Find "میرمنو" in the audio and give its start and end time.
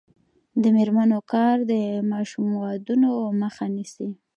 0.75-1.19